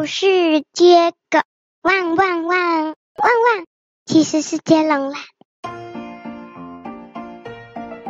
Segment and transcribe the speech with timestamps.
[0.00, 1.40] 不是接狗，
[1.82, 3.66] 汪汪汪汪汪，
[4.06, 5.18] 其实是接龙啦。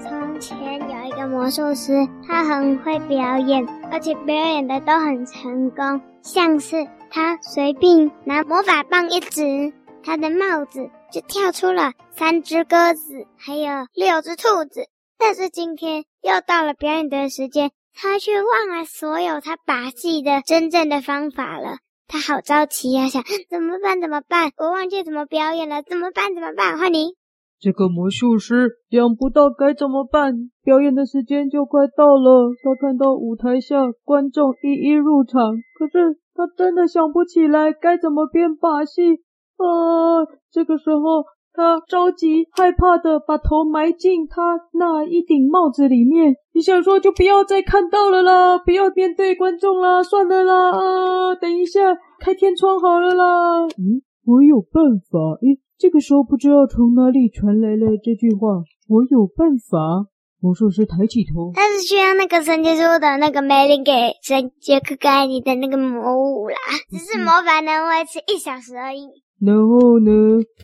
[0.00, 6.00] 从前有一个魔术师，他很会表演，而且表演的都很成功。
[6.22, 14.88] 像是他随便拿魔法棒一指，他的帽子就跳出了三只鸽子，还有六只兔子。
[15.18, 17.72] 但是今天又到了表演的时间。
[17.96, 21.78] 他却忘了所有他把戏的真正的方法了，
[22.08, 24.00] 他好着急呀，想怎么办？
[24.00, 24.50] 怎么办？
[24.58, 26.34] 我忘记怎么表演了，怎么办？
[26.34, 26.76] 怎么办？
[26.76, 27.14] 换你。
[27.60, 32.50] 这个魔术师想不到该怎么办，表演的时间就快到了。
[32.62, 39.22] 他看到舞台下观众一一入场，可是他真的想不起来该怎么变把戏
[39.56, 40.26] 啊！
[40.50, 41.24] 这个时候。
[41.54, 51.80] 他着急害怕的把头埋进他那一顶帽子里面，你想说就不要再看到了啦，不要面对观众啦，算了啦，啊，等一下
[52.18, 53.62] 开天窗好了啦。
[53.78, 55.38] 嗯，我有办法。
[55.42, 58.48] 诶，这个时候不知道从哪里传来了这句话，
[58.88, 60.10] 我有办法。
[60.40, 66.56] 魔术师抬起头，他是需要那个神奇书的那个梅林给神杰克盖你的那个魔物啦，
[66.90, 69.23] 只是魔法能维持一小时而已。
[69.40, 70.10] 然后呢，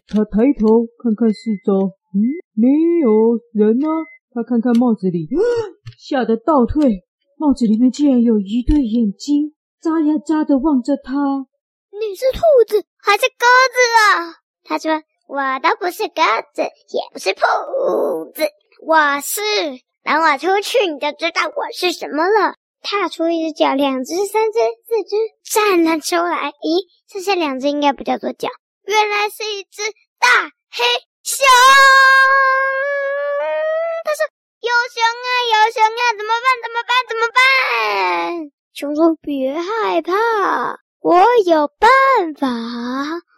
[0.07, 1.73] 他抬头看看四周，
[2.15, 2.21] 嗯，
[2.55, 2.69] 没
[3.03, 3.89] 有人啊。
[4.33, 5.29] 他看看帽子里，
[5.99, 7.03] 吓得倒退。
[7.37, 11.15] 帽子里面竟然有一对眼睛，眨呀眨的望着他。
[11.91, 14.39] 你是兔子还是鸽子啊？
[14.63, 14.93] 他说
[15.27, 16.23] ：“我都不是鸽
[16.55, 17.41] 子，也不是兔
[18.35, 18.45] 子，
[18.87, 19.41] 我是……
[20.05, 26.53] 等我出去，你就知道我是什么了。”踏出一只脚，两只、三只、四只，站了出来。
[26.53, 28.49] 咦，剩下两只应该不叫做脚。
[28.87, 29.83] 原来是一只
[30.19, 30.27] 大
[30.71, 30.83] 黑
[31.23, 31.45] 熊！
[34.05, 34.25] 他说
[34.65, 36.47] ：“有熊啊，有熊啊，怎么办？
[36.63, 36.91] 怎么办？
[37.09, 40.13] 怎么办？”熊说：“别害怕，
[41.01, 42.49] 我有办法。”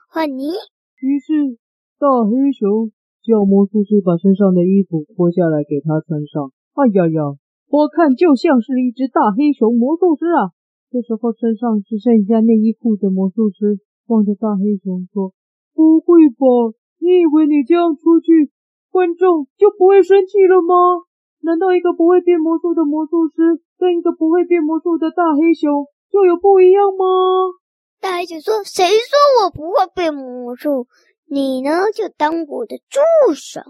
[0.08, 0.52] 换你。
[1.00, 1.58] 于是，
[1.98, 2.92] 大黑熊
[3.24, 6.52] 叫魔术师把身上的衣服脱下来给他穿上。
[6.74, 7.36] 哎呀呀，
[7.72, 10.52] 我看就像是一只大黑熊魔术师啊！
[10.92, 15.32] 这时候身上只剩下内衣裤的魔术师望着大黑熊说。
[15.72, 16.76] 不会吧？
[17.00, 18.52] 你以为你这样出去，
[18.90, 21.08] 观众就不会生气了吗？
[21.40, 27.56] 难道一个不会变魔术的魔术师跟一个不会变魔术的大黑熊就有不一样吗？
[28.02, 30.88] 大黑熊说：“谁说我不会变魔术？
[31.24, 33.00] 你呢，就当我的助
[33.32, 33.62] 手。”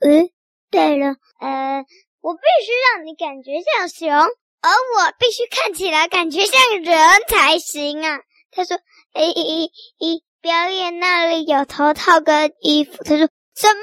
[0.00, 0.32] 诶，
[0.70, 1.84] 对了，呃，
[2.20, 6.98] 我必须让你感觉像熊，而我必须看起来感觉像人
[7.28, 8.20] 才行啊。
[8.50, 8.76] 他说
[9.14, 9.70] ：“诶诶
[10.00, 13.82] 诶。”表演那里有头套跟衣服，他说什么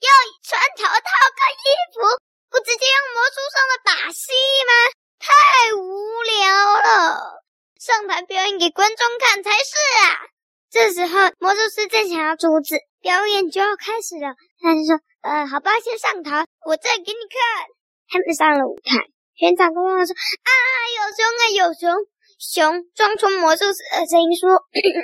[0.00, 0.08] 要
[0.42, 2.00] 穿头套跟衣服？
[2.48, 4.32] 不直接用魔术上的把戏
[4.64, 4.72] 吗？
[5.18, 7.42] 太无聊了！
[7.78, 9.76] 上台表演给观众看才是
[10.06, 10.24] 啊！
[10.70, 17.68] 这时候魔术师正想要阻止表演就要开始了，他就说：“呃，好吧，先上台，我再给你看。”
[18.08, 20.50] 他们上了舞台，全场观众说：“啊，
[20.96, 21.92] 有熊啊，有熊！”
[22.40, 24.48] 熊装出魔术师的声音说：“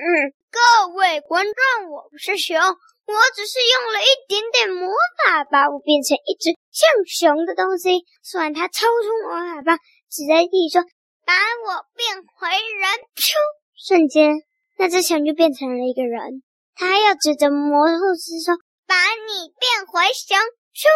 [0.49, 4.89] 各位观众，我不是熊，我只是用了一点点魔
[5.21, 9.79] 法把我变成一只像熊的东西。”说完，他抽出魔法棒，
[10.09, 10.81] 指在地说
[11.29, 12.89] ：“把我变回人！”
[13.21, 13.37] 咻，
[13.77, 14.41] 瞬间，
[14.79, 16.43] 那只熊就变成了一个人。
[16.75, 18.57] 他还要指着魔术师说
[18.87, 20.39] ：“把你变回熊！”
[20.77, 20.87] 咻，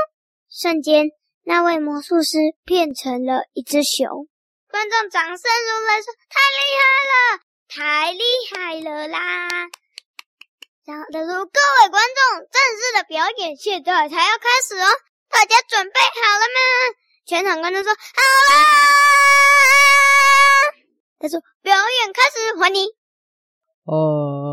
[0.49, 1.11] 瞬间，
[1.45, 4.29] 那位魔术师变成了一只熊。
[4.71, 9.19] 观众掌声如雷，说：“太厉害了，太厉害了啦！”
[10.87, 14.87] 然后他说：“各位观众，正式的表演现在才要开始哦，
[15.29, 16.95] 大家准备好了吗？”
[17.27, 17.99] 全场观众说：“好
[18.55, 18.65] 啦！”
[21.19, 22.89] 他说：“表演开始，欢迎。”
[23.87, 24.50] 哦，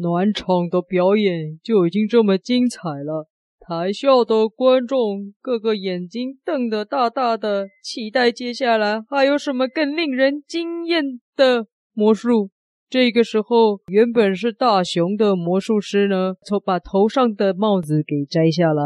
[0.00, 3.28] 暖场的表演就已经这么精彩了。
[3.58, 12.50] 台下的观众个个眼睛瞪得大大的，期待接下来还有什么更令人惊艳的魔术。
[12.88, 18.82] 这个时候，原本是大熊的魔术师呢，从把头上的帽子给摘下来，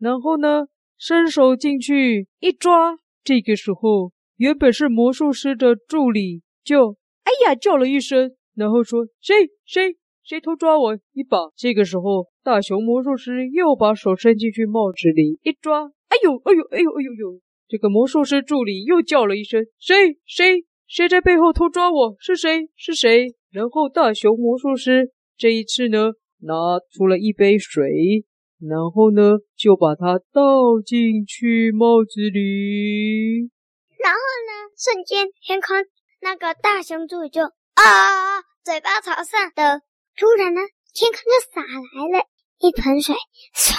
[0.00, 0.64] 然后呢，
[0.98, 2.96] 伸手进去一抓。
[3.22, 11.50] 这个时候，原本是魔术师的助理就哎呀叫了一声，然后说：“谁谁？”谁偷抓我一把？
[11.56, 17.40] 这个时候，大熊魔术师又把手伸进去帽子里一抓，哎呦，哎呦，哎呦，哎呦呦！
[17.68, 20.18] 这个魔术师助理又叫了一声：“谁？
[20.26, 20.64] 谁？
[20.86, 22.14] 谁在背后偷抓我？
[22.18, 22.68] 是谁？
[22.76, 26.54] 是谁？”然后大熊魔术师这一次呢，拿
[26.90, 28.24] 出了一杯水，
[28.60, 33.50] 然后呢，就把它倒进去帽子里。
[33.98, 35.76] 然后呢，瞬间天空
[36.20, 39.80] 那个大熊助理就啊啊，嘴巴朝上的，
[40.16, 40.60] 突然呢，
[40.94, 42.26] 天空就洒来了
[42.58, 43.14] 一盆水，
[43.54, 43.74] 唰，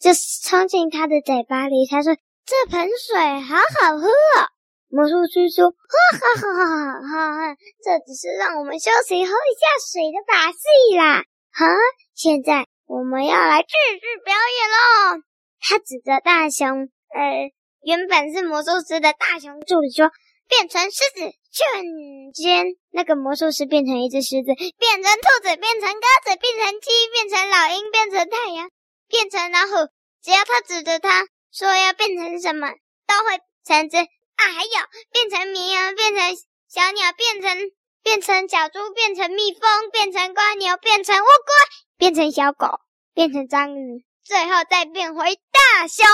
[0.00, 0.10] 就
[0.48, 1.86] 冲进他的嘴巴里。
[1.90, 2.16] 他说
[2.46, 4.08] ：“这盆水好好喝。”
[4.88, 11.24] 魔术师说：“哈哈哈哈哈哈，这只是让我们休息喝一下水的把戏啦。
[11.52, 11.66] 哈，
[12.14, 15.22] 现在我们要来继续表演喽。”
[15.60, 17.50] 他指着大熊，呃，
[17.82, 20.10] 原本是魔术师的大熊助理说。
[20.46, 28.68] 变成狮子，瞬间那个魔术师变成一只狮子，变成兔子，变成鸽子，变成鸡，变成老鹰，变成太阳，
[29.06, 29.88] 变成老虎。
[30.20, 32.66] 只要他指着他说要变成什么，
[33.06, 34.42] 都会成真啊！
[34.52, 34.70] 还有
[35.12, 36.34] 变成绵羊，变成
[36.68, 37.70] 小鸟，变成
[38.02, 41.54] 变成小猪，变成蜜蜂，变成蜗牛，变成乌龟，
[41.96, 42.66] 变成小狗，
[43.14, 46.04] 变成章鱼，最后再变回大熊。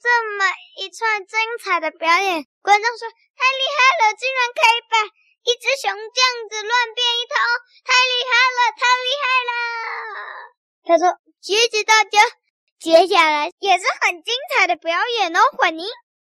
[0.00, 0.08] 这
[0.40, 0.48] 么
[0.80, 3.04] 一串精彩的表演，观众说
[3.36, 4.96] 太厉害了，竟然可以把
[5.44, 7.36] 一只熊这样子乱变一通，
[7.84, 9.52] 太厉害了，太厉害了！
[10.88, 11.04] 他说
[11.44, 12.16] ：“谢谢大家，
[12.80, 15.84] 接下来也是很精彩的表演哦，混妮。”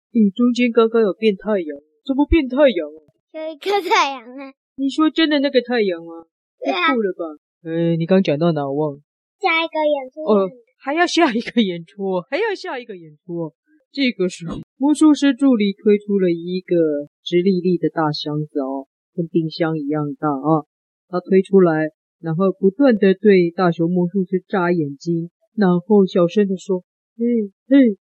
[0.09, 1.69] 你中间刚刚有变太阳，
[2.01, 2.99] 怎么变太阳啊？
[3.37, 4.49] 有一颗太阳啊！
[4.73, 6.25] 你说真的那个太阳吗？
[6.65, 7.37] 太酷了吧！
[7.69, 8.65] 哎，你刚讲到哪？
[8.65, 8.99] 我忘了。
[9.37, 10.25] 下一个演出。
[10.25, 10.49] 哦。
[10.83, 13.53] 还要下一个演出，还要下一个演出。
[13.91, 20.65] 这个时候，魔术师助理推出了一个直立立的大箱子哦，跟冰箱一样大啊。
[21.07, 21.89] 他推出来，
[22.19, 26.81] 然后不断的对大熊魔术师眨眼睛，然后小声的说
[27.15, 27.25] ：“嘿，
[27.67, 27.77] 嘿，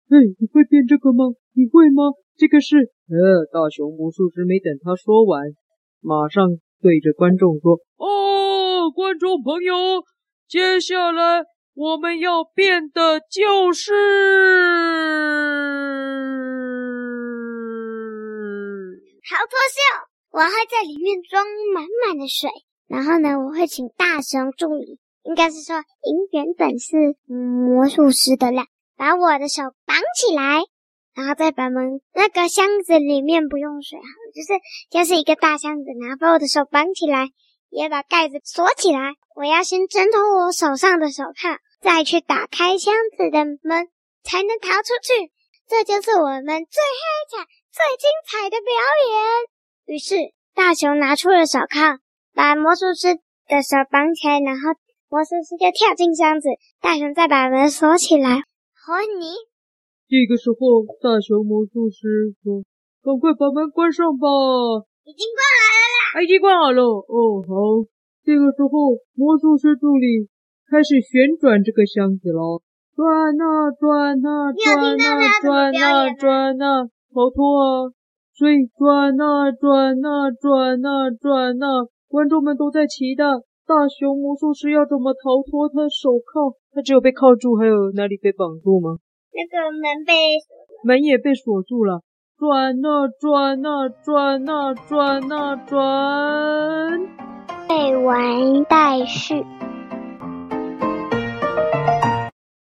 [0.08, 1.34] 嘿，你会变这个吗？
[1.54, 2.14] 你会吗？
[2.36, 2.76] 这个是……
[3.10, 5.50] 呃，大熊魔术师没等他说完，
[6.00, 6.46] 马上
[6.80, 9.74] 对着观众说：哦，观众朋友，
[10.46, 11.42] 接下来。”
[11.74, 13.92] 我们要变的就是
[19.28, 19.80] 逃脱秀。
[20.32, 22.50] 我会在里面装满满的水，
[22.88, 25.76] 然后呢，我会请大熊助理，应该是说，
[26.30, 28.66] 原本是魔术师的啦，
[28.96, 30.60] 把我的手绑起来，
[31.14, 34.04] 然后再把门那个箱子里面不用水，哈，
[34.34, 34.58] 就是
[34.90, 37.28] 就是一个大箱子，然后把我的手绑起来。
[37.72, 39.16] 也把盖子锁起来。
[39.34, 43.88] 我要先挣脱我手上的手铐，再去打开箱子的门，
[44.22, 45.32] 才能逃出去。
[45.66, 47.02] 这就是我们最黑
[47.32, 48.70] 彩、最精彩的表
[49.08, 49.96] 演。
[49.96, 50.16] 于是，
[50.54, 51.98] 大熊拿出了手铐，
[52.34, 53.16] 把魔术师
[53.48, 54.76] 的手绑起来，然后
[55.08, 56.48] 魔术师就跳进箱子，
[56.80, 58.44] 大熊再把门锁起来。
[58.76, 59.32] 和你。
[60.12, 62.60] 这个时候，大熊魔术师说
[63.00, 64.28] ：“赶快把门关上吧。”
[65.08, 65.91] 已经关好了。
[66.20, 67.88] 已经关好了哦，好。
[68.24, 70.28] 这个时候，魔术师助理
[70.68, 72.60] 开始旋转这个箱子了，
[72.94, 73.06] 转
[73.40, 77.90] 啊转啊转啊转啊转啊，逃脱啊！
[78.34, 83.24] 所以转啊转啊转啊转啊，观众们都在期待
[83.66, 86.56] 大熊魔术师要怎么逃脱他手铐。
[86.74, 88.98] 他只有被铐住，还有哪里被绑住吗？
[89.32, 90.12] 那个门被
[90.84, 92.02] 门也被锁住了。
[92.42, 95.78] 转呐转呐转呐转呐转，
[97.68, 99.46] 未完待续。